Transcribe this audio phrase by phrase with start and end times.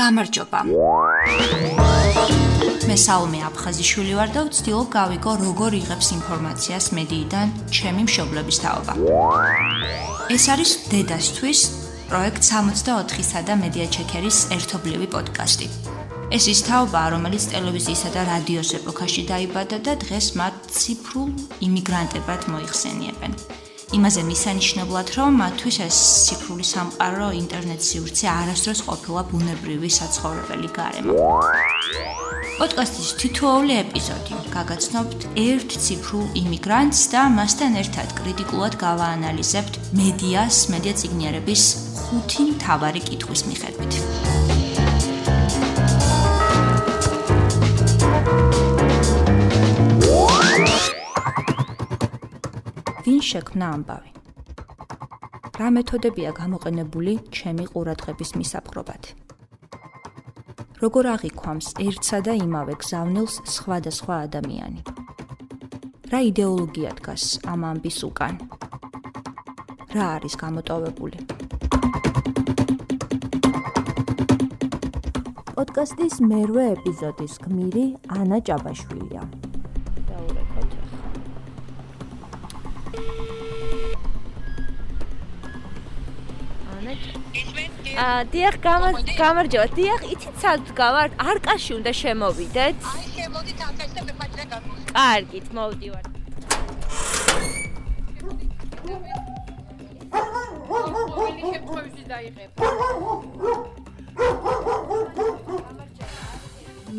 [0.00, 0.60] გამარჯობა.
[2.90, 8.92] მე საუმე აფხაზიშვილი ვარ და ვცდილობ გავიგო როგორ იღებს ინფორმაციას მედიიდან ჩემი მშობლების თაობა.
[10.36, 11.60] ეს არის დედასთვის
[12.10, 15.66] პროექტ 64-სა და მედია ჩეკერის ერთობლივი პოდკასტი.
[16.36, 21.30] ეს ის თაობა, რომელიც ტელევიზიისა და რადიოს ეპოქაში დაიბადა და დღეს მათ ციფრულ
[21.66, 23.32] იმიგრანტებად მოიხსენიებენ.
[23.90, 25.96] იმაზე მისანიშნებლად, რომ მათთვის ეს
[26.26, 31.14] ციფრული სამყარო, ინტერნეტ სივრცე არასდროს ყოფილა ბუნებრივი საცხოვრებელი გარემო.
[32.60, 41.62] პოდკასტის თითოეული ეპიზოდი გაგაცნობთ ერთ ციფრულ იმიგრანტს და მასთან ერთად კრიტიკულად გავაანალიზებთ მედიას, მედია ციგნიერების
[42.04, 44.39] ხუთი მთავარი კითხვის მიხედვით.
[53.10, 54.10] ვინ შექმნა ამბავი?
[55.58, 59.08] რა მეთოდებია გამოყენებული ჩემი ყურადღების მისაპყრობად?
[60.82, 64.80] როგორ აღიქვამს ერთსა და იმავე გზავნილს სხვადასხვა ადამიანი?
[66.12, 68.38] რა იდეოლოგია დგას ამ ამბის უკან?
[69.90, 71.18] რა არის გამოტოვებული?
[75.58, 77.86] პოდკასტის მერვე ეპიზოდის გმირი
[78.22, 79.49] ანა ჭაბაშვილია.
[88.00, 89.66] დიახ გამარჯობა.
[89.76, 92.76] დიახ იცით სად გავართ არკაში უნდა შემოვიდეთ.
[92.92, 96.04] აი შემოდით არკაში და მეფაჭრა გამოვიდეთ კარგით მოვდივარ.
[100.70, 102.64] ყოველი შემთხვევაში დაიღება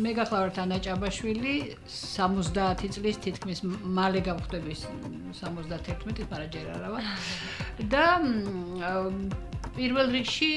[0.02, 1.54] მე გახლავართ ანა ჭაბაშვილი
[1.94, 3.58] 70 წლის თითქმის
[3.98, 4.74] მალე გავხდები
[5.40, 7.04] 71 მაგრამ ჯერ არა ვარ
[7.92, 8.06] და
[9.72, 10.48] პირველ რიგში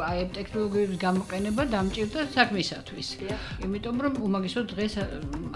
[0.00, 3.08] აი ამ ტექნოლოგიების გამოყენება დამჭირდა საქმისათვის.
[3.66, 4.94] იმიტომ რომ უმაგისო დღეს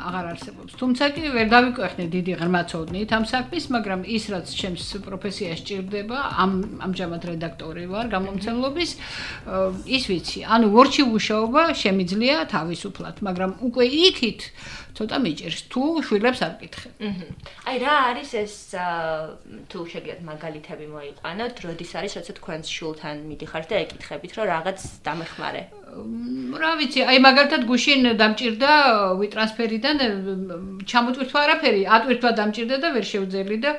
[0.08, 0.70] აღარ არსებობს.
[0.80, 6.50] თუმცა კი ვერ დავიკვეხნე დიდი ღრმაცოდნით ამ საქმის, მაგრამ ის რაც ჩემს პროფესიაში ჭირდება, ამ
[6.86, 8.90] ამჟამად რედაქტორი ვარ გამომცემლობის,
[9.96, 10.40] ის ვიცი.
[10.44, 14.40] ანუ ვორჩი მუშაობა შემიძლია თავისუფლად, მაგრამ უკვე იქით
[14.96, 16.88] ცოტა მიჭირს თუ შვილებს არ კითხე.
[17.68, 18.54] აი რა არის ეს
[19.70, 25.62] თუ შეგიძლიათ მაგალითები მოიყვანოთ, როდის არის რაცა თქვენს შულთან მიდიხართ და ეკითხებით, რომ რაღაც დამეხმარე.
[26.62, 28.72] რა ვიცი, აი მაგალითად გუშინ დამჭირდა
[29.20, 29.96] ვიტრანსფერიდან
[30.90, 33.72] ჩამოტვირთვა არაფერი, ატვირთვა დამჭირდა და ვერ შევძელი და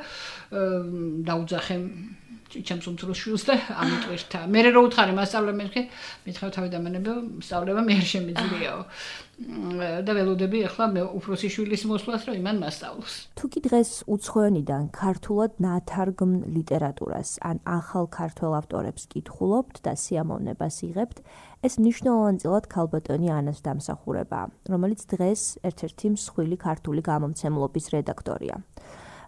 [0.52, 1.76] დაუძახე
[2.52, 4.40] ჩემს უმცროს შვილს და ამიტვირთა.
[4.52, 5.82] მე რო უთხარი მასწავლებელი,
[6.28, 7.14] მითხავ თავი დამანებო,
[7.46, 8.82] სწავლება მე არ შემიძლიაო.
[10.06, 13.14] და ველოდები ახლა მე უფროსი შვილის მოსვლას, რომ იმან მასწავლოს.
[13.38, 21.18] თუ კი დღეს უცხოენიდან ქართულად ნათარგმნ ლიტერატურას ან ახალ ქართულ ავტორებს კითხულობთ და სიამოვნებას იღებთ,
[21.66, 28.56] ეს მნიშვნელოვანწილად ქალბატონი ანას დამსახურება, რომელიც დღეს ერთ-ერთი მსხვილი ქართული გამომცემლობის რედაქტორია.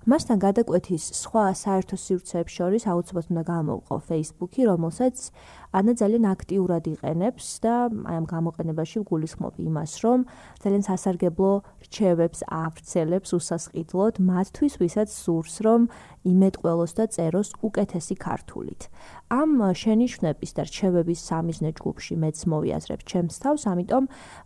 [0.04, 5.16] მასთან გადაკვეთის სხვა საერთო სივრცეებს შორის აუცილებლად უნდა გამოვყო Facebook-ი, რომელსაც
[5.80, 10.20] ანა ძალიან აქტიურად იყენებს და აი ამ გამოყენებაში გულისხმობ იმას, რომ
[10.60, 11.52] ძალიან სასარგებლო
[11.88, 15.88] რჩევებს ავრცელებს უსასყიდლოდ მათთვის, ვისაც სურს, რომ
[16.24, 18.88] იმეტყველოს და წეროს უკეთესი ქართულით.
[19.34, 24.04] ამ შენიშვნების და რჩევების სამიზნე ჯგუფში მეც მოვიაზრებ ჩემს თავს, ამიტომ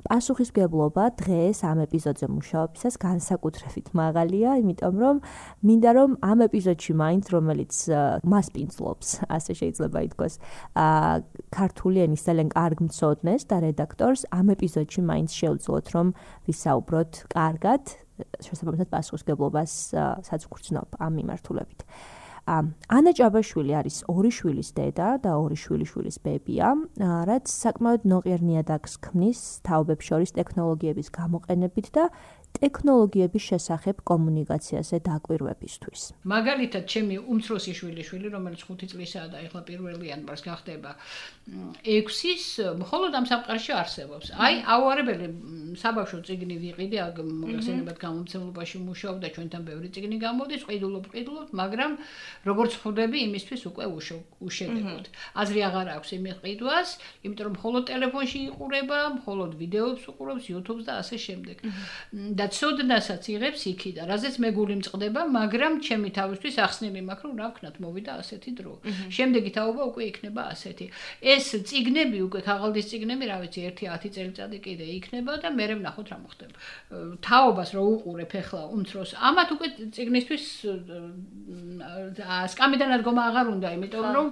[0.07, 5.15] პასუხისგებლობა დღეს ამ ეპიზოდზე მუშაობისას განსაკუთრებით მაღალია, იმიტომ რომ
[5.67, 7.73] მინდა რომ ამ ეპიზოდში მაინც რომელიც
[8.31, 10.33] მას პინძლობს, ასე შეიძლება ითქვას,
[10.73, 11.13] აა
[11.51, 16.07] ქართული ენის ძალიან კარგ მწოდნეს და რედაქტორს ამ ეპიზოდში მაინც შევძლოთ რომ
[16.47, 18.06] ვისაუბროთ კარგად
[18.45, 19.71] შესაბამისად პასუხისგებლობას
[20.29, 21.79] საცუქრცნობ ამ მიმართულებით.
[22.47, 26.69] ანა ჭაბაშვილი არის ორი შვილის დედა და ორი შვილიშვილის ბებია,
[27.27, 32.07] რაც საკმაოდ ნოყიერნიად აქვს ქმნის თაობებს შორის ტექნოლოგიების გამოყენებით და
[32.57, 36.01] ტექნოლოგიების შესახებ კომუნიკაციაზე დაკვირვებისთვის.
[36.31, 40.91] მაგალითად, ჩემი უმცროსი შვილი შვილი, რომელიც 5 წლისაა და ეხლა პირველ იანვარს გახდება
[41.85, 42.45] 6-ის,
[42.81, 44.27] მხოლოდ ამ სამყაროში არსებობს.
[44.39, 45.27] აი, აუარებელი
[45.81, 46.97] საბავშვო ციგნი ვიყიდე,
[47.41, 51.91] მოგხსენებათ გამომცემლობაში მუშაობდა ჩვენთან ბევრი ციგნი გამოდის, ყიდულობ, ყიდულობ, მაგრამ
[52.49, 53.85] როგორც ხვდები, იმისთვის უკვე
[54.47, 55.05] უშედეგოდ.
[55.41, 56.89] აზრი აღარ აქვს იმ ყიდვას,
[57.25, 61.57] იმიტომ რომ მხოლოდ ტელეფონში იყურება, მხოლოდ ვიდეოებს უყურებს, YouTube-ს და ასე შემდეგ.
[62.37, 67.47] და ცოდნასაც იღებს იქიდან, რაზეც მე გული მწყდება, მაგრამ ჩემი თავისთვის ახსნილი მაქვს, რომ რა
[67.51, 68.73] ვქნათ, მოვიდა ასეთი დრო.
[69.11, 70.85] შემდეგი თაობა უკვე იქნება ასეთი.
[71.21, 76.17] ეს ციგნები უკვე ქაღალდის ციგნები, რა ვიცი, 1-10 წელიწადი კიდე იქნება და მე ვნახოთ რა
[76.23, 76.57] მოხდება.
[77.27, 79.67] თაობას რო უყურებ ახლა უმცროს, ამათ უკვე
[79.97, 80.45] ციგნისთვის
[82.53, 84.27] სკამიდან ადგომა აღარ უნდა, იმიტომ რომ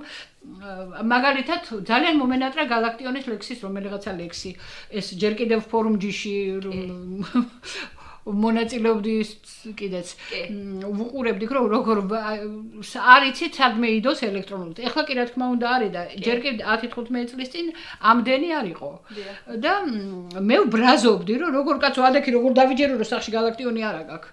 [1.10, 4.52] მაგალითად ძალიან მომენატრა galaktionis ლექსის რომელიღაცა ლექსი
[4.94, 5.96] ეს ჯერ კიდევ ფორუმ
[8.26, 9.30] მონაწილეობდის
[9.78, 10.08] კიდეც
[10.98, 11.98] ვუყურებდი რომ როგორ
[13.16, 14.82] არიცით სადმე იდოს ელექტრონულად.
[14.82, 17.68] ეხლა კი რა თქმა უნდა არის და ჯერ კიდე 10-15 წლის წინ
[18.02, 18.90] ამდენი არისო.
[19.62, 19.74] და
[20.42, 24.30] მე ვბრაზობდი რომ როგორ კაცო ადექი როგორ დავიჯერო რომ სახში galaktioni არა გაქვს.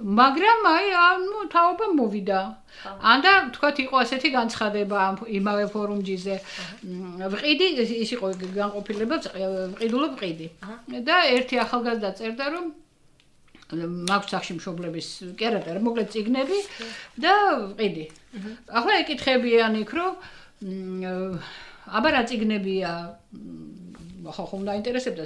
[0.00, 2.40] მაგრამ აი ანუ თაობა მოვიდა.
[3.12, 4.98] ანდა თქვათ იყო ასეთი განცხადება
[5.38, 6.36] იმავე ფორუმჯიზე.
[7.32, 7.66] ვყიდი
[8.04, 8.26] ის იყო
[8.60, 9.16] განყოფილება
[9.72, 10.46] ვყიდულო ვყიდი.
[11.08, 12.66] და ერთი ახალგაზრდა წერდა რომ
[13.70, 15.08] მაქვს სახში მშობლების
[15.38, 16.58] კერატერ, მოკლედ ციგნები
[17.22, 17.34] და
[17.78, 18.06] ყიდი.
[18.66, 20.12] ახლა ეკითხებიან იქ რომ
[21.86, 22.90] აბა რა ციგნებია?
[24.26, 25.24] ხო ხომ დაინტერესებდა.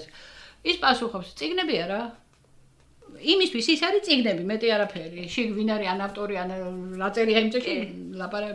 [0.64, 2.00] ის პასუხობს, ციგნები არა.
[3.14, 5.28] იმისთვის ის არის ციგნები, მეტი არაფერი.
[5.34, 6.50] შიგ ვინ არის ან ავტორი ან
[7.00, 7.74] რაწერია იმ წეში
[8.20, 8.48] ლაპარა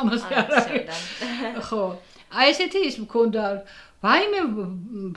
[0.00, 0.94] ამაზე არა.
[1.68, 1.82] ხო.
[2.36, 3.44] აი ესეთი ის მქონდა
[4.04, 4.40] ვაიმე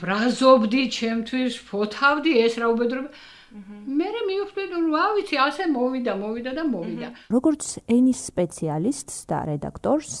[0.00, 3.10] ბრაზობდი ჩემთვის ფოთავდი ეს რა უბედრობა
[3.50, 7.08] მე მივხვდი რომ რა ვიცი ასე მოვიდა მოვიდა და მოვიდა.
[7.34, 10.12] როგორც ენის სპეციალისტს და რედაქტორს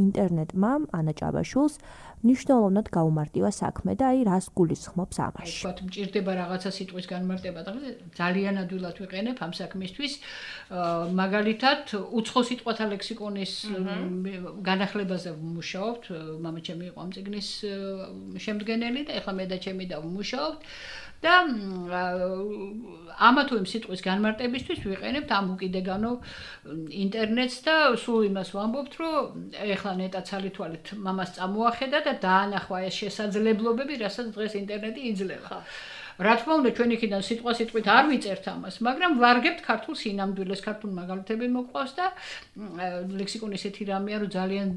[0.00, 1.74] ინტერნეტმა ანა ჭაბაშულს
[2.24, 5.60] ნიშნულოვნად გაუმარტივა საქმე და აი რას გულისხმობს ამაში.
[5.60, 7.72] თქვა მჭირდება რაღაცა სიტყვის განმარტება და
[8.16, 10.12] ძალიან ადვილად ვიყენებ ამ საქმისთვის.
[11.20, 11.82] მაგალითად
[12.16, 13.52] უცხო სიტყვათა ლექსიკონის
[14.64, 16.04] განახლებაზე ვმუშაობთ
[16.40, 17.48] მამაჩემი იყო ამ ციგნის
[18.40, 20.60] შემდგენელი და ეხლა მე და ჩემი და ვმუშაობთ
[21.24, 21.34] და
[23.28, 26.12] ამა თუ იმ სიტყვის განმარტებისთვის ვიყენებთ ამ უკიდეგანო
[27.04, 29.44] ინტერნეტს და სულ იმას ვამბობთ, რომ
[29.74, 35.60] ეხლა ნეტა ცალითვალით მამას წამოახედა და დაანახვა ეს შესაძლებლობები, რასაც დღეს ინტერნეტი იძლევა.
[36.22, 40.90] რა თქმა უნდა ჩვენ იქიდან სიტყვა სიტყვით არ ვიწერთ ამას, მაგრამ ვარგებთ ქართულ სინამდვილეს, ქართულ
[40.98, 42.06] მაგალითები მოყვავს და
[43.20, 44.68] ლექსიკონი ესეთი რამეა, რომ ძალიან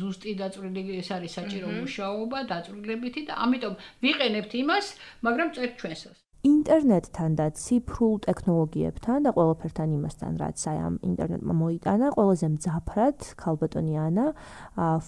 [0.00, 4.86] ზუსტი დაწვრილი ეს არის საჭირო მუშაობა, დაწვრილებითი და ამიტომ ვიყენებთ იმას,
[5.24, 6.23] მაგრამ წერთ ჩვენსაც.
[6.44, 13.94] ინტერნეტთან და ციფრულ ტექნოლოგიებთან და ყველაფერთან იმასთან, რაც აი ამ ინტერნეტმა მოიტანა, ყველაზე მძაფრად ქალბატონი
[14.04, 14.26] ანა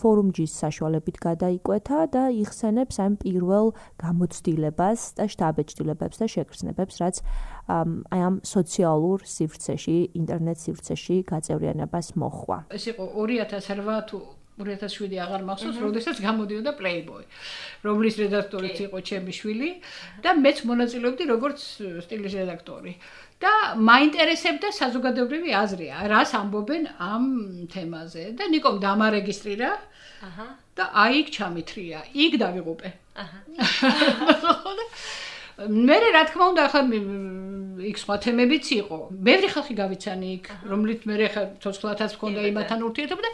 [0.01, 3.67] ფორუმჯის საშუალებით გადაიკვეთა და იხსენებს ამ პირველ
[4.01, 7.17] გამოცდილებას და შტაბეჭდილებებს და შეგრძნებებს, რაც
[7.69, 12.59] აი ამ სოციალურ სივრცეში, ინტერნეტ სივრცეში გაწევრიანებას მოხვა.
[12.73, 14.19] ეს იყო 2008 თუ
[14.57, 17.25] 2007 აღარ მახსოვს, როდესაც გამოდიოდა Playboy,
[17.85, 19.71] რომლის რედაქტორიც იყო ჩემი შვილი
[20.25, 21.61] და მეც მონაწილეობდი როგორც
[22.07, 22.93] სტილის რედაქტორი.
[23.37, 27.25] და მაინტერესებდა საზოგადოებრივი აზრი, რას ამბობენ ამ
[27.69, 29.71] თემაზე და ნიკომ დამარეგისტრირა.
[30.25, 30.47] აჰა.
[30.77, 32.89] და აი იქ ჩამithრია, იქ დავიღუპე.
[33.21, 33.39] აჰა.
[35.57, 36.81] მე რა თქმა უნდა ახლა
[37.77, 38.99] იქ სხვა თემებიც იყო.
[39.13, 43.31] ბევრი ხალხი გავიცანი იქ, რომლით მე ხა ცოცხლათაც მქონდა იმათან ურთიერთობა და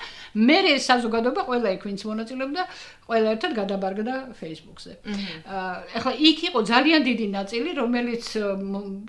[0.48, 2.62] მე საზოგადოება ყველა იქ ვინც მონაწილეობდა,
[3.06, 4.92] ყველა ერთად გადაბარგდა Facebook-ზე.
[5.46, 8.24] აა ახლა იქ იყო ძალიან დიდი ნაწილი, რომელიც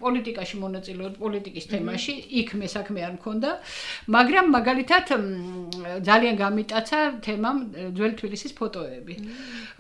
[0.04, 3.50] პოლიტიკაში მონაწილეობდა, პოლიტიკის თემაში, იქ მე საქმე არ მქონდა,
[4.15, 5.06] მაგრამ მაგალითად
[6.07, 7.57] ძალიან გამიტაცა თემამ
[7.98, 9.15] ძველი თბილისის ფოტოები,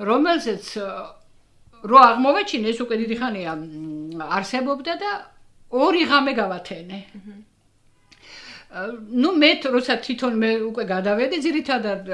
[0.01, 0.65] რომელზეც
[1.83, 3.53] რო აღმოვაჩინე ეს უკვე დიდი ხანია
[4.37, 5.11] არსებობდა და
[5.73, 6.99] ორი ღამე გავათენე.
[9.21, 12.07] ну მე როცა თვითონ მე უკვე გადავედი ძირითადად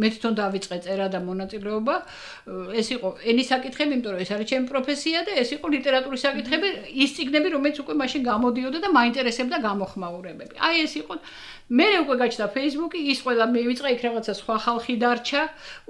[0.00, 1.94] მე თვითონ დავიწყე წერა და მონაწილეობა
[2.80, 6.68] ეს იყო ენის საკითხები იმიტომ რომ ეს არის ჩემი პროფესია და ეს იყო ლიტერატურის საკითხები
[7.04, 10.54] ის ციგნები რომელიც უკვე მაშინ გამოდიოდა და მაინტერესებდა გამოხმაურებები.
[10.60, 11.14] აი ეს იყო.
[11.68, 15.42] მე უკვე გაჩნდა Facebook-ი, ის ყველა მივიწყე იქ რაღაცა სხვა ხალხი დარჩა,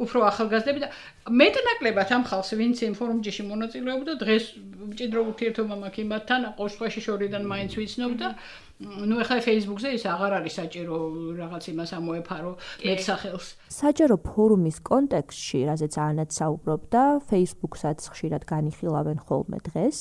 [0.02, 0.88] უფრო ახალგაზრდები და
[1.28, 4.44] მეტნაკლებად ამ ხალხს ვინც ინფორმჯიში მონაწილეობდა, დღეს
[4.88, 8.28] მჭიდრო ურთიერთობა მაქვს იმათთან, ყოშხვაში შორიდან მაინც ვიცნობ და
[8.78, 10.96] ну ეხლა Facebook-ზე ის აღარ არის საჭირო
[11.34, 12.52] რაღაც იმას ამოეფარო
[12.86, 13.46] მეტსახელს.
[13.74, 19.98] საჯარო ფორუმის კონტექსტში, რაზეც ანაც საუბრობდა, Facebook-საც ხშირად განიხილავენ ხოლმე დღეს.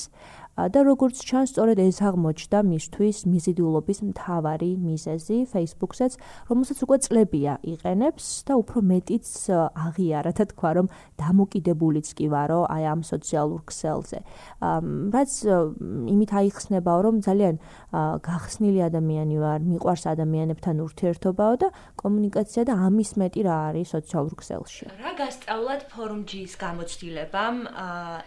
[0.58, 6.18] და როგორც ჩანს, სწორედ ეს აღმოჩნდა მისთვის მიზიდულობის მთავარი მიზეზი Facebook-საც,
[6.50, 12.84] რომელსაც უკვე წლებია იყენებს და უფრო მეტიც აღიარა, და თქვა რომ დამოკიდებულიც კი ვარო აი
[12.90, 14.18] ამ სოციალურ ქსელზე.
[15.14, 15.30] რაც
[16.10, 17.56] იმით აიხსნებაო, რომ ძალიან
[18.18, 21.68] გახსნილი ადამიანი ვარ, მიყვარს ადამიანებთან ურთიერთობაო და
[22.02, 24.84] კომუნიკაცია და ამის მეტი რა არის სოციალურ ქსელში.
[24.98, 27.56] რა გასწავლად ფორუმჯის გამოცდილებამ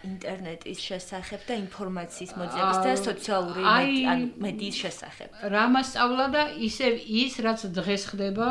[0.07, 5.29] ინტერნეტის შესახებ და ინფორმაციის ინფორმაციის მოძიების და სოციალური ანუ მედიის შესახებ.
[5.53, 8.47] რა მასწავლა და ისევ ის რაც დღეს ხდება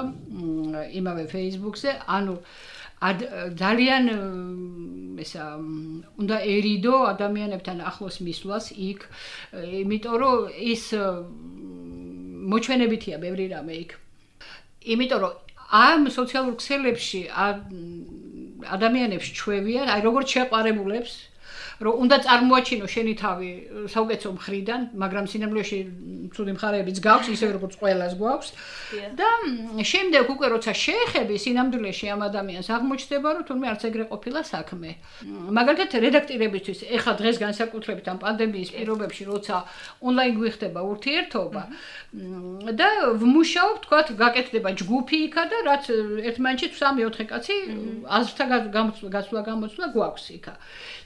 [0.99, 2.35] იმავე Facebook-ზე, ანუ
[3.01, 4.05] ძალიან
[5.25, 5.45] ესა
[6.21, 9.01] უნდა ერიდო ადამიანებთან ახლოს მისვლას იქ,
[9.57, 10.85] იმიტომ რომ ის
[12.51, 13.91] მოჩვენებითია ბევრი რამე იქ.
[14.93, 15.33] იმიტომ რომ
[15.71, 17.21] ამ სოციალურ ქსელებში
[18.77, 21.13] ადამიანებს ჩვევიან, აი როგორც შეყარებულებს
[21.81, 23.51] რომ უნდა წარმოაჩინო შენი თავი
[23.89, 25.79] საუკეთესო მხრიდან, მაგრამ სინამდვილეში
[26.37, 28.49] ცუდი მხარეებიც გაქვს, ისე როგორც ყველას გვაქვს.
[29.17, 29.29] და
[29.93, 34.91] შემდეგ უკვე როცა შეეხები სინამდვილეში ამ ადამიანს აღმოჩნდება, რომ თუნდაც არც ეგრე ყოფილა საქმე.
[35.57, 39.57] მაგალითად, რედაქტირებისთვის ეხლა დღეს განსაკუთრებით ამ პანდემიის პირობებში, როცა
[40.05, 41.63] ონლაინ გვიხდება ურთიერთობა
[42.81, 42.89] და
[43.21, 45.85] ვმუშაობ, თქვა, გაკეთდება ჯგუფი იქა და რაც
[46.29, 47.57] ერთმანეთში 3-4 კაცი
[48.05, 48.45] აზრთა
[49.17, 50.55] გასვლა გამოცვლა გვაქვს იქა.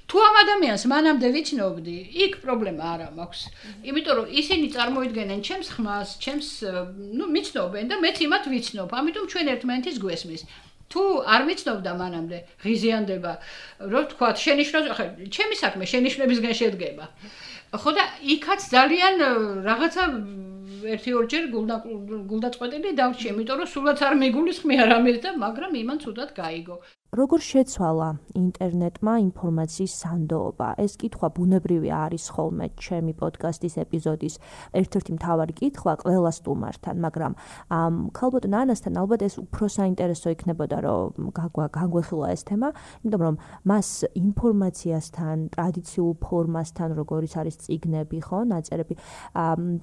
[0.09, 3.43] თუ ამ ადამიანს მანამდე ვიცნობდი, იქ პრობლემა არ მაქვს.
[3.89, 6.49] იმიტომ რომ ისინი წარმოიდგენენ ჩემს ხმას, ჩემს,
[7.19, 8.89] ну, მიცნობენ და მეც იმათ ვიცნობ.
[9.01, 10.43] ამიტომ ჩვენ ერთმანეთის გვესმის.
[10.93, 11.03] თუ
[11.35, 13.33] არ მიცნობდა მანამდე, ღიზიანდება,
[13.93, 15.07] რომ თქვა, შენიშნოს, ახლა
[15.37, 17.05] ჩემი საქმე შენიშნებისგან შედგება.
[17.75, 19.15] ხო და იქაც ძალიან
[19.67, 20.03] რაღაცა
[20.95, 21.77] ერთი ორჯერ გულდა
[22.31, 26.77] გულდაწყვეტილი დავრჩი, იმიტომ რომ სულაც არ მიგულისხმია რამეს და მაგრამ იმან ცუდად გაიგო.
[27.14, 30.68] როგორ შეცვალა ინტერნეტმა ინფორმაციის სანდოობა?
[30.83, 34.35] ეს კითხვა ბუნებრივია არის ხოლმე ჩემი პოდკასტის ეპიზოდის
[34.80, 37.33] ერთ-ერთი მთავარი კითხვა ყველა სტუმართან, მაგრამ
[37.71, 41.30] ამ ქალბოტ ნანასთან ალბათ ეს უფრო საინტერესო იქნებოდა, რომ
[41.78, 42.68] გაგვეხილა ეს თემა,
[43.06, 43.37] იმიტომ რომ
[43.71, 48.94] მას ინფორმაციასთან, ტრადიციულ ფორმასთან, როგორიც არის ციგნები, ხო, ნაწერები,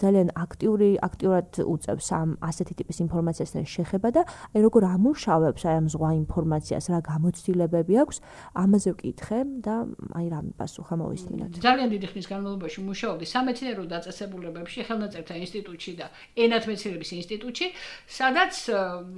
[0.04, 4.22] ძალიან აქტიური აქტიურად უწევს ამ ასეთი ტიპის ინფორმაციასთან შეხება და
[4.52, 8.18] აი როგორ ამუშავებს აი ამ ზღვა ინფორმაციას, რა გამოცდილებები აქვს,
[8.58, 9.76] ამაზე ვკითხე და
[10.18, 11.52] აი რა მიპასუხა მოვისმინოთ.
[11.62, 17.68] ძალიან დიდი ხნის განმავლობაში მუშაობდი სამეცნიერო დაწესებულებებში, ხელნაწერთა ინსტიტუტში და ენათმეცნიერების ინსტიტუტში,
[18.10, 18.54] სადაც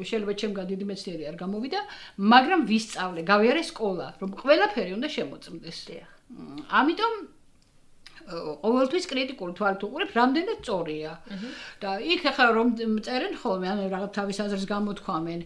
[0.04, 1.80] შეიძლება ჩემგან დიდი მეცნიერი არ გამოვიდა,
[2.20, 5.80] მაგრამ ვისწავლე, გავიარე სკოლა, რომ ყველაფერი უნდა შემოწმდეს.
[6.80, 7.14] ამიტომ
[8.24, 11.12] ყოველთვის კრიტიკული თვალით უყურებ, რამდენად სწორია.
[11.84, 12.68] და იქ ახლა რომ
[13.04, 15.42] წერენ ხოლმე, ანუ რაღაც თავის აზრს გამოთქვამენ,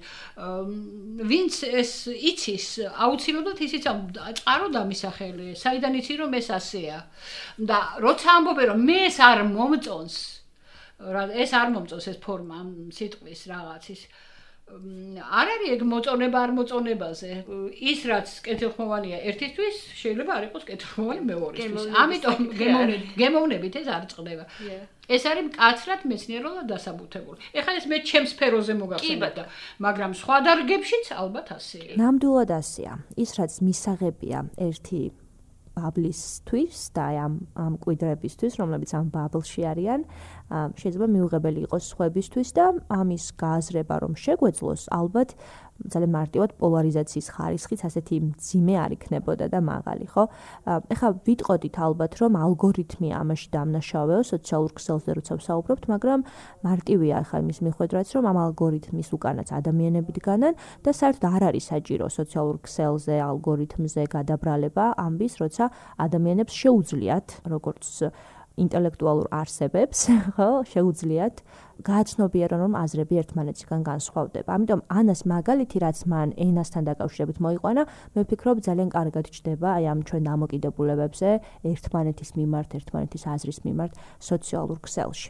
[1.31, 3.83] ვინც ეს იცის, აუცილებლად ისიც
[4.39, 6.99] წყარო დამისახელი, საიდან იცი რომ ეს ასეა.
[7.57, 10.17] და როცა ამბობენ რომ მე ეს არ მომწონს,
[11.33, 12.59] ეს არ მომწონს ეს ფორმა
[12.93, 14.01] სიტყვის რაღაცის
[14.67, 17.29] არ არის ეგ მოწონება არ მოწონებაზე.
[17.91, 21.85] ის რაც კეთილხმოვანია ერთისთვის, შეიძლება არ იყოს კეთილხმოვანი მეორისთვის.
[22.03, 22.39] ამიტომ
[23.21, 24.43] გემოვნებით ეს არ წყდება.
[25.07, 27.39] ეს არის მკაცრად მეცნიერულად დასაბუთებული.
[27.55, 29.43] ეხლა ეს მე ჩემს სფეროზე მოგახსენებდა,
[29.85, 31.93] მაგრამ სხვა დარგებშიც ალბათ ასეა.
[31.95, 32.93] ნამდვილად ასეა.
[33.23, 35.01] ის რაც მისაღებია ერთი
[35.77, 40.01] ბაბლისთვის და ამ ამ კვიდრებისთვის, რომლებიც ამ ბაბლში არიან,
[40.49, 42.65] შეიძლება მიუღებელი იყოს სხვებისთვის და
[42.97, 45.29] ამის გააზრება რომ შეგვეძლოს ალბათ
[45.85, 48.15] ძალიან მარტივად პოლარიზაციის ხარისხიც ასეთი
[48.47, 50.23] ძიმე არ იქნებოდა და მაღალი ხო?
[50.93, 56.19] ეხლა ვიტყოდით ალბათ რომ ალგორითმი ამაში დამნაშავეო სოციალურ ქსელზე როცა ვსაუბრობთ მაგრამ
[56.67, 60.53] მარტივია ახლა იმის მიხედვაც რომ ამ ალგორითმის უკანაც ადამიანები დგანან
[60.83, 65.65] და საერთოდ არ არის საჭირო სოციალურ ქსელზე ალგორითმზე გადაბრალება ამბის როცა
[66.07, 67.85] ადამიანებს შეუძლიათ როგორც
[68.57, 71.41] ინტელექტუალურ არსებებს, ხო, შეუძლიათ
[71.85, 74.49] გააცნობიერონ რომ აზრები ერთმანეთისგან განსხვავდება.
[74.49, 77.83] ამიტომ ანას მაგალითი რაც მან ენასთან დაკავშირებით მოიყვანა,
[78.17, 81.29] მე ვფიქრობ ძალიან კარგად ჩდება აი ამ ჩვენ დამოკიდებულებებზე
[81.69, 85.29] ერთმანეთის მიმართ, ერთმანეთის აზრის მიმართ სოციალურ ქსელში.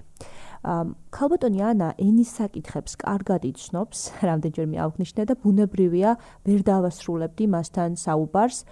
[1.14, 6.16] ქალბატონი ანა ენის საკითხებს კარგად იცნობს, რამდენჯერ მე აღნიშნე და ბუნებრივია
[6.48, 8.66] ვერ დავასრულებდი მასთან საუბარს.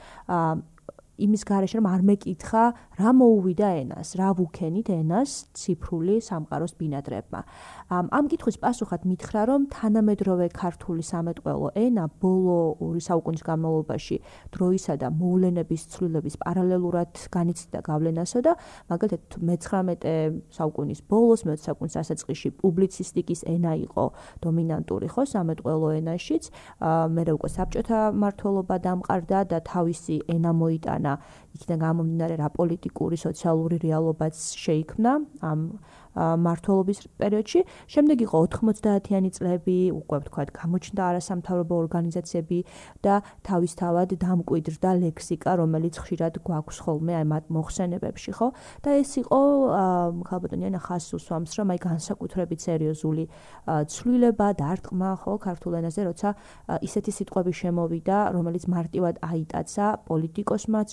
[1.16, 2.64] იმის garaშე რომ არ მეკითხა
[3.00, 7.42] რა მოუვიდა ენას, რა ვუქენით ენას ციფრული სამყაროს ბინადრებმა.
[7.92, 14.18] ამ კითხვის პასუხად მითხრა რომ თანამედროვე ქართული სამეთყველო ენა ბოლო ორი საუკუნის განმავლობაში
[14.56, 18.54] დროისა და მოვლენების ცვლილების პარალელურად განიცდიდა გავლენასო და
[18.90, 20.02] მაგალითად მე-19
[20.58, 24.06] საუკუნის ბოლოს მე-20 საუკუნის დასაწყისში პუბლიცისტიკის ენა იყო
[24.42, 26.44] დომინანტური ხო სამეთყველო ენაშიც
[27.16, 31.20] მე უკვე საბჭოთა მართლობა დამყარდა და თავისი ენა მოიტანა 呢，
[31.56, 34.36] იქიდან გამომდინარე რა პოლიტიკური სოციალური რეალობაც
[34.66, 35.12] შეიქმნა
[35.52, 35.60] ამ
[36.16, 37.60] მართლობის პერიოდში.
[37.92, 42.60] შემდეგ იყო 90-იანი წლები, უკვე ვთქვათ, გამოჩნდა არასამთავრობო ორგანიზაციები
[43.04, 48.48] და თავისთავად დამკვიდრდა ლექსიკა, რომელიც ხშირად გვაქვს ხოლმე აი მათ მოხსენებებში, ხო?
[48.84, 49.40] და ეს იყო
[50.24, 53.24] ხალბატონიანა ხას უსვამს, რომ აი განსაკუთრებით სერიოზული
[53.68, 56.30] ცვლილება და არტყმა, ხო, ქართულ ენაზე, როცა
[56.80, 60.88] ისეთი სიტყვები შემოვიდა, რომელიც მარტივად აიტაცა პოლიტიკოსმაც,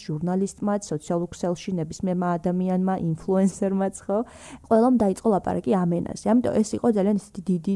[0.52, 4.18] ჟურნალისტმაც, სოციალურ ქსელში ნებისმიერმა ადამიანმა, ინფლუენსერმაც, ხო?
[4.68, 6.26] ყველამ და დაიწყო ლაპარაკი ამ ენაზე.
[6.32, 7.75] ამიტომ ეს იყო ძალიან ისეთი დიდი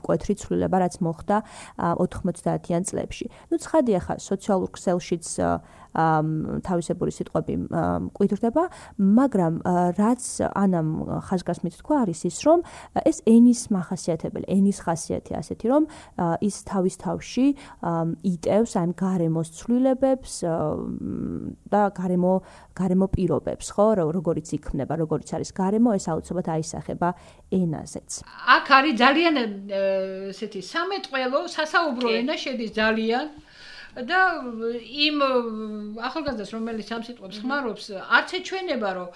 [0.00, 1.36] მკვეთრი ცვლილება, რაც მოხდა
[1.76, 3.26] 90-იან წლებში.
[3.52, 5.24] ნუ ცხადია ხა სოციალურ ქსელშიც
[5.96, 7.54] თავისებური სიტყვები
[8.06, 8.64] მკვიდრდება,
[9.00, 9.54] მაგრამ
[9.96, 10.22] რაც
[10.52, 10.88] ანამ
[11.28, 12.64] ხაზგასმით თქვა არის ის, რომ
[13.00, 15.82] ეს ენის מחასიათებელი, ენის ხასიათი ასეთი, რომ
[16.44, 17.46] ის თავის თავში
[18.22, 20.32] იტევს ამ გარემოს ცვლილებებს
[21.72, 22.34] და გარემო
[22.76, 27.08] გარემო პირობებს, ხო, როგორიც იქმნება, როგორიც არის გარემო, ეს აუცილებლად აისახება
[27.56, 28.20] ენაზეც.
[28.56, 29.34] აქ არის ძალიან
[30.28, 33.26] ესეთი სამეთყველო სასაუბრო ენა შედის ძალიან
[34.04, 34.20] და
[34.84, 35.22] იმ
[36.04, 39.08] ახალგაზრდას რომელიც ამ სიტყვებს ხმარობს არც ეჩვენება რომ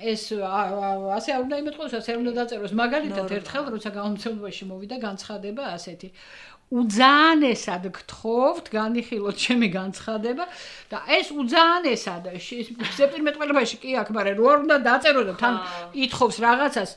[0.00, 5.62] ეს ასე არ უნდა იმეთქოს ასე არ უნდა დაწეროს მაგალითად ერთხელ როცა გამომცემლობაში მოვიდა განცხადება
[5.76, 6.08] ასეთი
[6.70, 10.44] უძაანესად გთხოვთ განიხილოთ ჩემი განცხადება
[10.86, 15.54] და ეს უძაანესად სეპირმეტყველებაში კი აქ მაგრამ რო არ უნდა დაწერო და თან
[16.06, 16.90] ითხოვს რაღაცას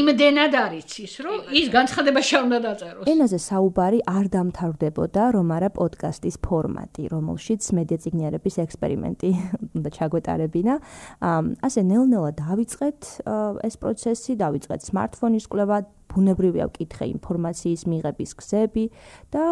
[0.00, 3.04] იმდენად არის ის რომ ის განცხადება შე უნდა დაწეროს.
[3.04, 9.30] ენაზე საუბარი არ დამთავრდებოდა რომ არა პოდკასტის ფორმატი რომელშიც მედიაციგნიერების ექსპერიმენტი
[9.76, 10.74] უნდა ჩაგვეტარებინა.
[11.68, 13.00] ასე ნელ-ნელა დავიწყეთ
[13.60, 18.84] ეს პროცესი დავიწყეთ smartphone-ის კვლევა ბუნებრივია ვკითხე ინფორმაციის მიღების გზები
[19.34, 19.44] და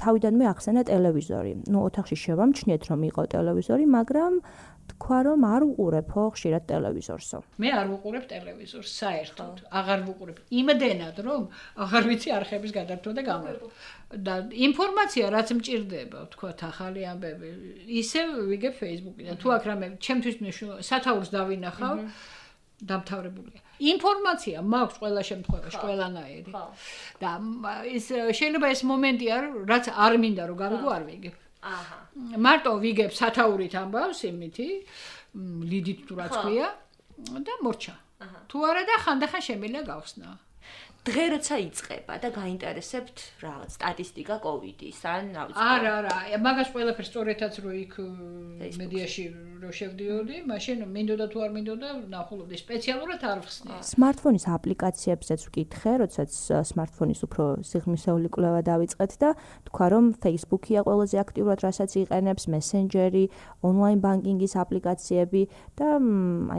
[0.00, 1.52] თავიდანვე ახსენა ტელევიზორი.
[1.70, 4.32] ნუ ოთახში შევამჩნიეთ რომ იყო ტელევიზორი, მაგრამ
[4.90, 7.38] თქვა რომ არ უყურებო ხშირად ტელევიზორსო.
[7.62, 9.56] მე არ ვუყურებ ტელევიზორს საერთოდ.
[9.70, 10.36] აღარ ვუყურებ.
[10.50, 11.42] იმდენად რომ
[11.84, 13.56] აღარ ვიცი არხების გადართვა და გამორ.
[14.26, 17.48] და ინფორმაცია რაც მჭirdება, თქვა ახალი ამბები,
[18.02, 19.34] ისე ვიგებ Facebook-იდან.
[19.38, 20.50] თუ აქ რამე ჩემთვის მე
[20.82, 21.96] სათაურს დავინახავ,
[22.90, 23.60] დამთავრებულია.
[23.80, 26.52] ინფორმაცია მაქვს ყველა შემთხვევაში, ყველანაირი.
[27.20, 27.30] და
[27.88, 28.06] ის
[28.38, 31.34] შეიძლება ეს მომენტი არ, რაც არ მინდა რომ გავიგო, არ ვიგებ.
[31.60, 31.98] აჰა.
[32.44, 34.68] მარტო ვიგებ სათაურით ამბავს იმითი,
[35.70, 36.68] ლიდით თუ რაც ქვია
[37.46, 37.94] და მორჩა.
[38.48, 40.28] თუ არა და ხანდახან შემიძლია გავხსნა.
[41.00, 47.08] დღე როცა იწება და გაინტერესებთ რაღაც სტატისტიკა კოვიდის ან რა ვიცი არა არა მაგას ყველაფერს
[47.08, 47.94] სწორედაც რო იქ
[48.80, 49.24] მედიაში
[49.64, 52.56] რო შევდიოდი მაშინ მინდოდა თუ არ მინდოდა ნახულობდი.
[52.60, 56.36] სპეციალურად არ ვხსნი smartphone-ის აპლიკაციებსაც ვკითხე როდესაც
[56.68, 59.30] smartphone-ის უფრო სიღრმისეული კვლევა დავიწყეთ და
[59.72, 63.24] თქვა რომ Facebook-ია ყველაზე აქტიურად რასაც იყენებს Messenger-ი
[63.64, 65.42] online banking-ის აპლიკაციები
[65.80, 65.96] და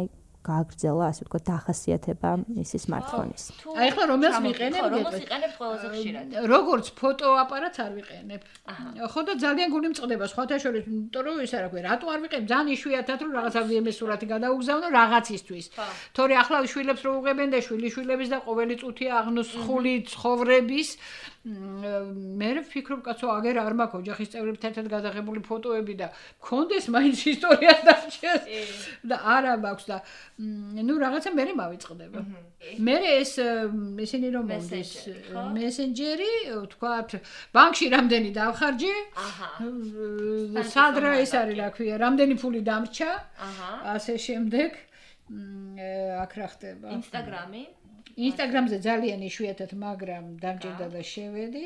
[0.01, 0.09] აი
[0.41, 2.29] გააგრძელა, ასე ვთქვათ, დახასიათება
[2.63, 3.43] ისი smartphone-ის.
[3.77, 4.83] აი ახლა რომელს ვიყენებ?
[4.93, 6.25] რომელს ვიყენებ ყველაზე ხშირად?
[6.53, 8.41] როგორც ფოტოაპარატს არ ვიყენებ.
[9.11, 12.45] ხო და ძალიან გული მწყდება სხვათა შორის, იმიტომ რომ ის არა ქვია, რატო არ ვიყენებ?
[12.51, 15.65] ძალიან იშვიათად რომ რაღაცა ვიემეს სურათი გადაუგზავნო რაღაცისთვის.
[16.15, 20.89] თორე ახლა შვილებს რო უღებენ და შვილიშვილების და ყოველი წუთი აღნოსხული ცხოვრების
[21.41, 27.73] მე ვფიქრობ კაცო აგერ არ მაქვს ოჯახის წევრებთან ერთად გადაღებული ფოტოები და მქონდეს მაინც ისტორია
[27.81, 28.45] დარჩეს
[29.09, 29.97] და არა მაქვს და
[30.85, 32.21] ნუ რაღაცა მე მავიწყდება?
[32.85, 33.33] მე ეს
[34.05, 34.91] ისინი რომ მომდის
[35.57, 36.31] მესენჯერი
[36.77, 37.09] თქვათ
[37.57, 38.93] ბანკში რამდენი დავხარჯე?
[39.25, 39.49] აჰა.
[40.61, 43.11] სადრა ეს არის რა ქვია რამდენი ფული დამრჩა?
[43.49, 43.71] აჰა.
[43.97, 44.71] ასე შემდეგ
[46.21, 46.87] აქ რა ხდება?
[47.01, 47.63] ინსტაგრამი
[48.15, 51.63] ინსტაგრამზე ძალიან იშვიათად, მაგრამ დამჭირდა და შევედი.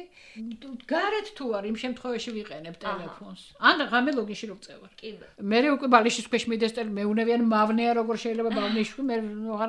[0.85, 3.41] გარეთ თუ არ იმ შემთხვევაში ვიყენებ ტელეფონს.
[3.59, 4.91] ან ღამე ლოგიში რო წევარ.
[4.99, 5.09] კი.
[5.41, 9.15] მე უკვე ბალიშის ქვეშ მიდეს ტელ მეუნებიან მავნეა როგორ შეიძლება ბალნიში მე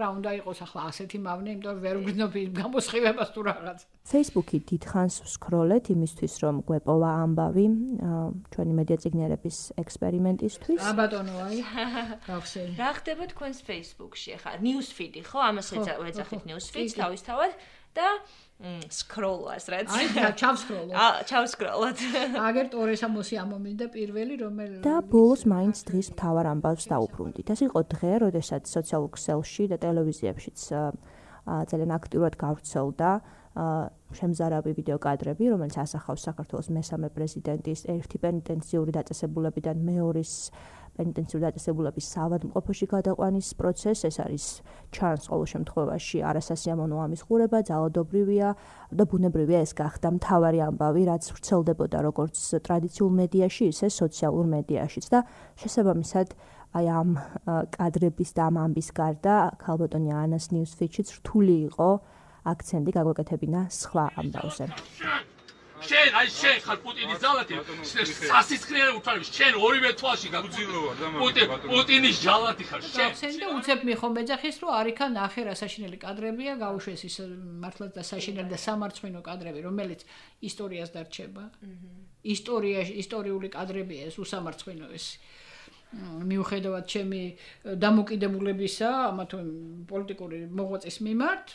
[0.01, 3.79] რა უნდა იყოს ახლა ასეთი მავნე, იმიტომ რომ ვერ უგრძნობ გამოსხივებას თუ რაღაც.
[4.07, 7.67] Facebook-ი დიდხანს ვსკროლეთ იმისთვის რომ გვეპოვა ამბავი
[8.55, 10.79] ჩვენი მედია ციგნიერების ექსპერიმენტისთვის.
[10.79, 11.59] ა ბატონო აი.
[12.31, 12.69] გავხსენ.
[12.79, 14.51] რა ხდება თქვენს Facebook-ში ახლა?
[14.63, 15.39] News feed-ი ხო?
[15.51, 17.57] ამას ეძახით news feed-ს თავისთავად
[17.97, 18.09] და
[18.89, 20.07] სკროლას რაც აი
[20.41, 22.05] ჩავსკროლო აა ჩავსკროლოთ.
[22.49, 28.13] აგერ ტორესამოსი ამომინდა პირველი რომელი და ბოლოს მაინც დღის მთავარ ამბავს დაუბრუნდით ეს იყო დღე
[28.25, 30.59] როდესაც სოციალურ ქსელში და ტელევიზიებშიც
[31.47, 33.11] ძალიან აქტიურად გავრცელდა
[33.57, 40.33] შემზარავი ვიდეო კადრები რომელიც ასახავს საქართველოს მესამე პრეზიდენტის ერთი პენიტენციური დაწესებულებიდან მეორის
[40.97, 44.05] პენიტენციური დაწესებულების საავადმყოფოში გადაყვანის პროცესს.
[44.09, 44.45] ეს არის
[44.97, 48.49] ჩანს ყოველ შემთხვევაში არასასიამოვნო ამის ხურება ძალადობრივია
[48.97, 55.19] და ბუნებრივია ეს გახდა მთავარი ამბავი რაც ვრცელდებოდა როგორც ტრადიციულ მედიაში ისე სოციალურ მედიაშიც და
[55.61, 56.29] შესაბამისად
[56.77, 57.11] აი ამ
[57.77, 61.91] კადრების და ამ ამბის გარდა ქალბატონი ანას ნიუსფიჩიც რთული იყო
[62.53, 64.67] აქცენტი გაგვეკეთებინა სხვა ამბავზე.
[65.87, 67.55] შენ აი შენ ხარ პუტინის ძალათი.
[68.33, 71.07] სასისხლიერე უთვალებს შენ ორივე თვალში გაგუძილოა და
[71.69, 72.81] პუტინის ძალათი ხარ.
[72.97, 77.17] შენ შენ და უცებ მიხომ მეძახის რომ არიქა ნახე რა საშინელი კადრებია გაუშვეს ის
[77.63, 80.01] მართლაც და საშინელი და სამარცხინო კადრები რომელიც
[80.49, 81.45] ისტორიას დარჩება.
[82.25, 85.07] ისტორია ისტორიული კადრებია ეს უსამარცხინო ეს
[85.97, 87.23] მიუხედავად ჩემი
[87.85, 89.39] დამოკიდებულებისა ამა თუ
[89.91, 91.47] პოლიტიკური მოღვაწის მიმართ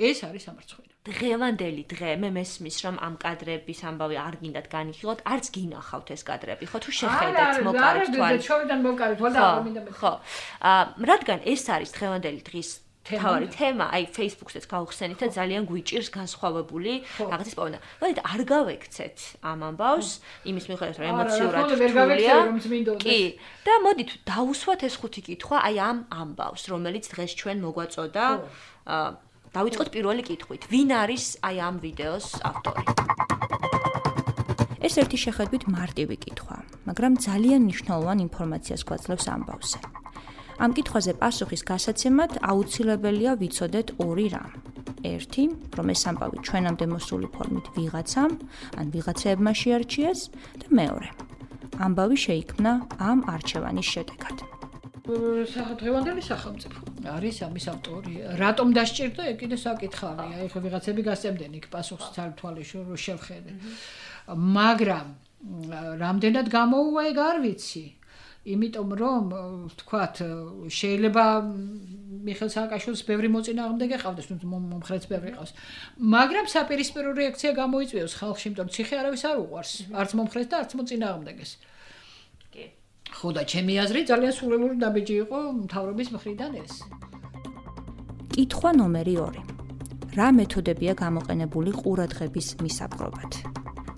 [0.00, 0.90] ეს არის სამარცხვინო.
[1.00, 6.64] დღევანდელი დღე მე მესმის რომ ამ კადრების ამბავი არ გინდათ განიხილოთ, არც გინახავთ ეს კადრები,
[6.68, 8.32] ხო თუ შეხედეთ მოკარით თვალ.
[8.36, 9.90] არა, ჩვენიდან მოკარით თვალ და არ მინდა მე.
[9.96, 10.12] ხო.
[10.60, 16.92] აა რადგან ეს არის დღევანდელი დღის თავი თემა, აი Facebook-საც გავხსენით და ძალიან გვიჭირს განსხვავებული
[17.32, 17.78] რაღაცის პოვნა.
[18.00, 20.10] მოდით არ გავექცეთ ამ ამბავს,
[20.44, 22.36] იმის მიხედვით რომ ემოციურად რთულია.
[23.00, 23.20] კი,
[23.64, 28.24] და მოდით დაუსვათ ეს ხუთი კითხვა აი ამ ამბავს, რომელიც დღეს ჩვენ მოგვაწოდა.
[28.84, 30.62] აა დავიწყოთ პირველი კითხვით.
[30.70, 32.84] ვინ არის აი ამ ვიდეოს ავტორი?
[34.86, 39.78] ეს ერთი შეხედვით მარტივი კითხვა, მაგრამ ძალიან მნიშვნელოვან ინფორმაციას გვაძლევს ამბავზე.
[40.62, 44.50] ამ კითხვაზე პასუხის გასაცემად აუცილებელია ვიცოდეთ ორი რამ.
[45.00, 45.44] ერთი,
[45.76, 48.32] რომ ეს ამბავი ჩვენამდე მოსული ფორმით ვიღაცამ,
[48.80, 50.20] ან ვიღაცებმა შეარჩიეს
[50.60, 51.08] და მეორე,
[51.80, 54.36] ამბავი შეიქმნა ამ არჩევანის შედეგად.
[55.10, 58.14] სახელმწიფო სახელმწიფო არის ამის ავტორი.
[58.40, 59.22] რატომ დასჭირდა?
[59.32, 60.48] ეგ კიდე საკითხავია.
[60.52, 63.52] ხო ვიღაცები გასცემდნენ იქ პასუხს თვალთვალიშო რო შევხედე.
[64.28, 65.06] მაგრამ
[66.04, 67.86] რამდენად გამოუვა ეგ არ ვიცი.
[68.40, 69.24] იმიტომ რომ
[69.68, 70.16] ვთქვათ
[70.72, 71.24] შეიძლება
[72.24, 75.52] მიხელ სააკაშვილის ბევრი მოწინააღმდეგე ყავდეს ნუ მომხრეც ბევრი ყავს
[76.00, 80.72] მაგრამ საპირისპირო რეაქცია გამოიწვიოს ხალხში იმიტომ რომ ციხე არავის არ უყვარს არც მომხრეც და არც
[80.80, 81.79] მოწინააღმდეგეს კი
[83.16, 86.74] ხო და ჩემი აზრით ძალიან სულელური დაბეჭი იყო მთავრობის მხრიდან ეს
[88.34, 93.32] კითხვა ნომერი 2 რა მეთოდებია გამოყენებული ყურადღების მისაპყრობად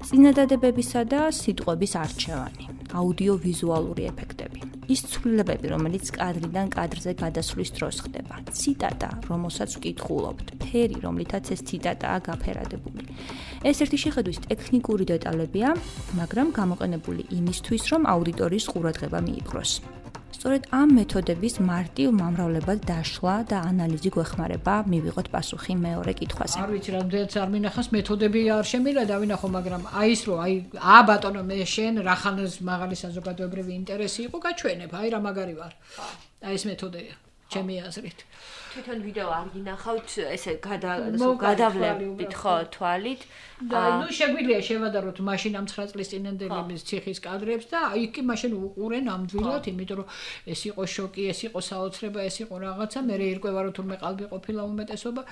[0.09, 4.61] წინადადებებისა და სიტყვების არჩევანი აუდიო-ვიზუალური ეფექტები.
[4.93, 8.35] ის ცვლილებები, რომელიც კადრიდან კადრზე გადასვლის დროს ხდება.
[8.53, 13.03] ციტატა, რომელსაც ვკითხულობთ, ფერი, რომლითაც ეს ციტატაა გაფერადებული.
[13.63, 15.69] ეს ერთი შეხედვის ტექნიკური დეტალებია,
[16.19, 19.73] მაგრამ გამოყენებული იმისთვის, რომ აუდიტორიის ყურადღება მიიპყროს.
[20.43, 26.57] სწორედ ამ მეთოდების მარტივ მომრავლებად დაშლა და ანალიზი გვეხმარება მივიღოთ პასუხი მეორე კითხვაზე.
[26.59, 30.99] არ ვიცი, რამდენიც არ მინახავს მეთოდები არ შემიძლია დავინახო, მაგრამ აი ის რომ აი ა
[31.07, 35.73] ბატონო მე შენ რახანს მაღალი საზოგადოებრივი ინტერესი იყო გაჩვენებ, აი რა მაგარი ვარ.
[36.43, 37.15] აი ეს მეთოდია.
[37.53, 38.19] ჩემი აზრით.
[38.73, 43.23] თვითონ ვიდეო არ გინახავთ, ესე გადავლებით ხო თვალით.
[43.69, 48.53] და ნუ შეგვიძლია შევადაროთ მაშინ ამ 9 წლის წინანდელების ციხის კადრებს და აი კი მაშინ
[48.59, 50.09] უყურენ ამდვილად, იმიტომ რომ
[50.53, 54.63] ეს იყო შოკი, ეს იყო საოცრება, ეს იყო რაღაცა, მე ერკვევა რომ თურმე ყალბი ყოფილა
[54.73, 55.23] უმეტესობა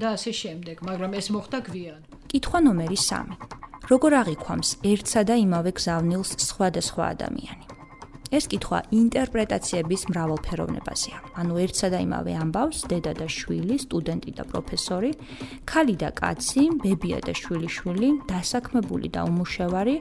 [0.00, 2.00] და ასე შემდეგ, მაგრამ ეს მოხდა გვიან.
[2.32, 3.34] კითხვა ნომერი 3.
[3.88, 7.77] როგორ აღიქვამს ერთსა და იმავე გზავნილს სხვადასხვა ადამიანი?
[8.28, 11.18] ეს კითხვა ინტერპრეტაციების მრავალფეროვნებაზეა.
[11.40, 15.10] ანუ ერთსა და იმავე ამბავს დედა და შვილი, სტუდენტი და პროფესორი,
[15.64, 19.96] ქალი და კაცი, ბებია და შვილიშვილი, დასაქმებული და უმუშევარი,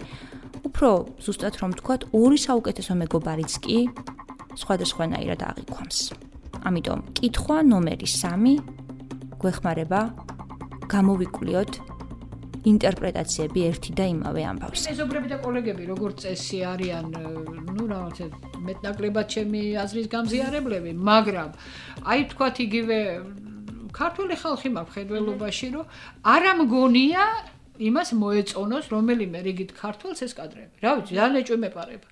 [0.68, 0.90] უფრო
[1.24, 3.78] ზუსტად რომ ვთქვათ, ორი საუკეთესო მეგობარიც კი
[4.58, 6.00] სხვადასხვანაირად აღიქვამს.
[6.68, 8.60] ამიტომ კითხვა ნომერი 3
[9.40, 10.02] გვეხმარება
[10.92, 11.97] გამოვიკვლიოთ
[12.72, 14.82] ინტერპრეტაციები ერთი და იმავე ამბავს.
[14.92, 17.08] მეზობრები და კოლეგები როგორც წესი არიან,
[17.76, 18.26] ну, რაღაცა
[18.68, 21.50] მეტნაკლებად ჩემი აზრის გამზიარებლები, მაგრამ
[22.12, 22.98] აი თქვათ იგივე
[23.98, 25.86] ქართული ხალხი მაქვს ხედველობაში, რომ
[26.34, 27.24] არ ამგონია
[27.78, 30.74] იმას მოეწონოს რომელიმე რიგით ქართულს ეს კადრები.
[30.82, 32.08] რა ვიცი, ძალიან ეჭვი მეპარება.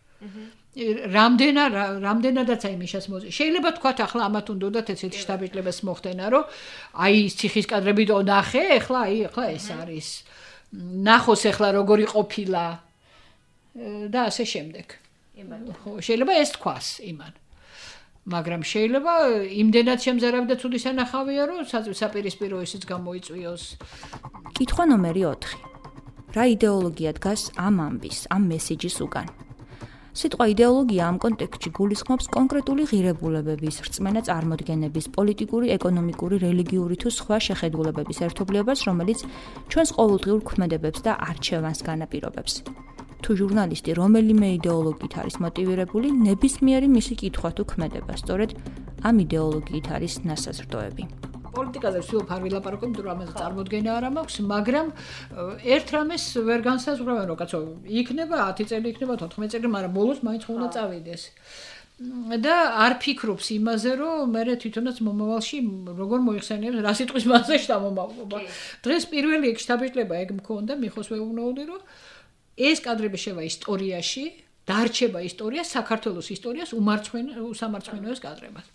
[0.75, 1.63] რამდენა
[2.03, 3.29] რამდენადაც აი მიშას მოწე.
[3.31, 6.43] შეიძლება თქვათ ახლა ამათ უნდათ ესეთი შტაბიკლებას მოხდენა, რომ
[6.99, 10.09] აი ციხის კადრები დო ნახე, ახლა აი ახლა ეს არის.
[10.73, 12.65] ნახოს ახლა როგორი ყოფილა
[14.09, 14.87] და ასე შემდეგ.
[15.83, 17.33] ხო, შეიძლება ეს თქვას იმან.
[18.25, 19.13] მაგრამ შეიძლება
[19.61, 23.63] იმდენად შემზარავდა ცუდი სანახავია, რომ საპირისპირო ისიც გამოიწვიოს.
[24.57, 25.53] კითხვა ნომერი 4.
[26.33, 29.27] რა იდეოლოგია დგას ამ ამბის, ამ მესიჯის უკან?
[30.15, 38.21] სიტყვა იდეოლოგია ამ კონტექსტში გულისხმობს კონკრეტული ღირებულებების, რწმენა წარმოდგენების, პოლიტიკური, ეკონომიკური, რელიგიური თუ სხვა შეხედულებების
[38.29, 39.19] ერთობლიობას, რომელიც
[39.67, 42.53] ჩვენს ყოველდღიურ ქმედებებს და არჩევანს განაპირობებს.
[43.19, 48.55] თუ ჟურნალისტი რომელიმე იდეოლოგიით არის მოტივირებული, ნებისმიერი მისი კითხვა თუ ქმედება, სწორედ
[49.03, 51.24] ამ იდეოლოგიით არის ნასაზრდოები.
[51.57, 54.87] პოლიტიკაზე ვსვიო ფარ ვილაპარაკო, იმიტომ რომ ამაზე წარმოდგენა არ მაქვს, მაგრამ
[55.75, 57.59] ერთ რამეს ვერ განსაზღვრავენ, რომ კაცო,
[58.01, 61.23] იქნება 10 წელი, იქნება 14 წელი, მაგრამ ბოლოს მაინც უნდა წავიდეს.
[61.95, 65.57] და არ ფიქრობს იმაზე, რომ მე თვითონაც მომავალში
[65.95, 68.37] როგორ მოიხსენიებს რა სიტყვის მასე შთამომავლობა.
[68.83, 71.81] დღეს პირველი ეგ შთაბეჭდილება ეგ მქონდა, მიხოს ვეუბნოდი, რომ
[72.59, 74.23] ეს კადრები შევა ისტორიაში,
[74.65, 78.65] დარჩება ისტორია საქართველოს ისტორიას უმარცხენ უსამარცხენოეს კადრებად.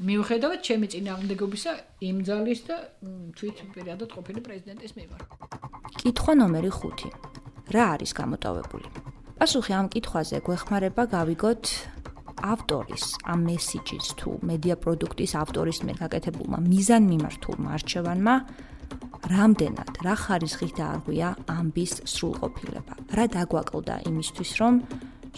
[0.00, 1.72] მიუხედავად ჩემი წინააღმდეგობისა
[2.08, 2.76] იმ ძალის და
[3.36, 5.26] თვით პირადად ყოფილი პრეზიდენტის მიმართ.
[6.00, 7.12] კითხვა ნომერი 5.
[7.68, 8.88] რა არის გამოტოვებული?
[9.36, 11.64] პასუხი ამ კითხვაზე გვეხმარება გავიგოთ
[12.38, 18.34] ავტორის, ამ მესიჯის თუ მედია პროდუქტის ავტორის მიერ გაკეთებულმა მიზანმიმართულმა არჩევანმა
[19.28, 22.94] რამდენად, რა ხარისხით დაარღვია ამბის სრულყოფილება?
[23.12, 24.74] რა დაგვაკლდა იმისთვის, რომ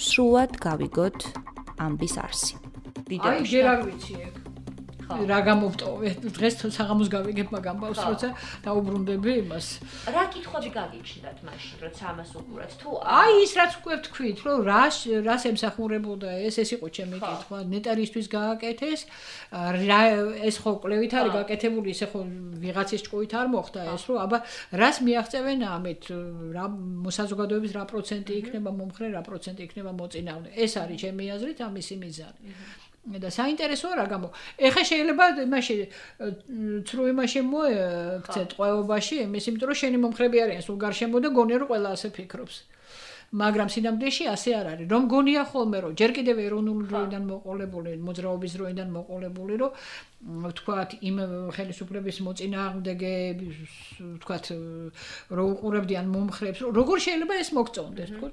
[0.01, 1.27] სრულად გავიგოთ
[1.85, 2.57] ამბის არსი?
[3.21, 4.40] აი, ჯერ არ ვიცი ეგ.
[5.11, 8.29] რა გამოვტოვე დღეს საღამოს გავიგებ მაგ ამბავს როცა
[8.65, 9.67] დაუბრუნდები იმას.
[10.15, 12.71] რა კითხვები გაგიჩნდათ მაშინ როცა ამას უყურეთ?
[12.79, 14.83] თუ აი ის რაც უკვე თქვით რომ რა
[15.27, 16.55] რას ემსახურებოდა ეს?
[16.63, 17.59] ეს იყო ჩემი კითხვა.
[17.75, 19.01] ნეტარისთვის გააკეთეს.
[19.91, 20.01] რა
[20.47, 22.21] ეს ხო კლევით არის გაკეთებული ისე ხო
[22.63, 24.39] ვიღაცის ჭკუით არ მოხდა ეს რომ აბა
[24.79, 26.03] რას მიაღწევენ ამით?
[26.55, 26.65] რა
[27.07, 30.55] მოსაზოგადოების რა პროცენტი იქნება მომხრე რა პროცენტი იქნება მოწინააღმდეგე?
[30.65, 32.41] ეს არის ჩემი აზრით ამისი მიზანი
[33.19, 34.29] და საინტერესოა რა გამო.
[34.61, 35.75] ეხა შეიძლება იმაში
[36.87, 41.69] ცრუ იმაში მოექცე ტყვეობაში, იმის იმიტომ რომ შენი მომხრები არიან სულ გარშემო და გონია რომ
[41.73, 42.57] ყველა ასე ფიქრობს.
[43.31, 44.87] მაგრამ სინამდვილეში ასე არ არის.
[44.91, 49.71] რომ გონია ხოლმე რომ ჯერ კიდევ ეროვნული დროიდან მოყოლებული, მოძრაობის დროიდან მოყოლებული, რომ
[50.51, 51.17] ვთქვათ, იმ
[51.55, 53.15] ხელისუფლების მოწინააღმდეგე,
[54.19, 54.45] ვთქვათ,
[55.31, 58.29] რო უყურებდიან მომხრებს, როგორ შეიძლება ეს მოგწონდეს, თქო?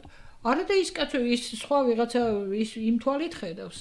[0.49, 2.21] არა და ის კაცო ის სხვა ვიღაცა
[2.57, 3.77] ის იმ თვალით ხედავს.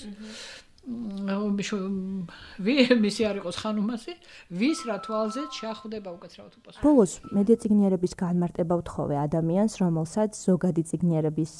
[2.62, 4.12] ვიემისი არ იყოს ხანუმასი,
[4.54, 6.82] ვის რა თვალზე ჩახვდება უკეთრავად უპასუხო.
[6.86, 11.52] ბოლოს მედია ციგნიერების განმარტება ვთხოვე ადამიანს, რომელსაც ზოგადი ციგნიერების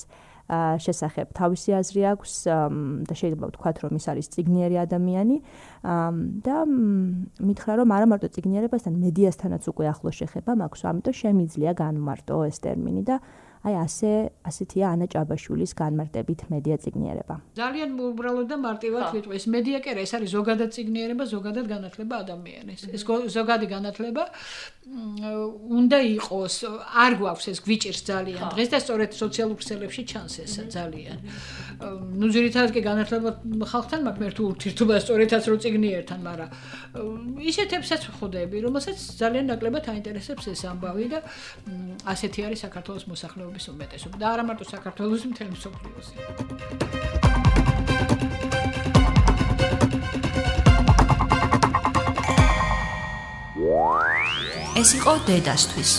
[0.46, 2.32] შესახებ თავისი აზრი აქვს
[3.02, 5.36] და შეიძლება ვთქვათ, რომ ის არის ციგნიერი ადამიანი
[6.46, 6.56] და
[7.42, 13.02] მითხრა, რომ არა მარტო ციგნიერებასთან, მედიასთანაც უკვე ახლოს შეხება მაქვს, ამიტომ შემიძლია განმარტო ეს ტერმინი
[13.10, 13.18] და
[13.66, 14.11] აი ასე
[14.46, 17.35] ასეთია ანა ჭაბაშვილის განმარტებით მედია ციგნიერება.
[17.59, 22.14] ძალიან უბრალოდ და მარტივად ვიტყვი, ეს მედია კი არა, ეს არის ზოგადად ციგნიერება, ზოგადად განათლება
[22.22, 22.81] ადამიანის.
[22.94, 23.02] ეს
[23.37, 24.22] ზოგადი განათლება
[25.66, 26.55] უნდა იყოს,
[26.94, 28.42] არ გვაქვს ეს გვიჭირს ძალიან.
[28.55, 31.18] დღეს და სწორედ სოციალურ ქსელებში ჩანს ეს ძალიან.
[32.22, 33.29] ნუ ძირითადად კი განათლება
[33.66, 36.50] ხალხთან მაქვს მერტ ურთიერთობა სწორედაც რო ციგნიერთან, მაგრამ
[37.50, 41.18] ისეთებსაც ხვდები, რომელსაც ძალიან ნაკლებად აინტერესებს ეს ამბავი და
[42.07, 46.09] ასეთი არის საქართველოს მოსახლეობა მოსახლეობის უმეტესობა და არა მარტო საქართველოს მთელი მსოფლიოს.
[54.77, 55.90] ეს იყო დედასთვის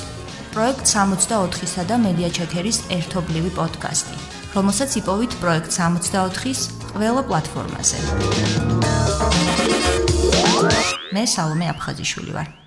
[0.54, 4.18] პროექტ 64-სა და მედიაჩეკერის ერთობლივი პოდკასტი,
[4.54, 6.60] რომელსაც იპოვით პროექტ 64-ის
[6.94, 7.98] ყველა პლატფორმაზე.
[11.14, 12.67] მე სალომე აფხაზიშვილი ვარ.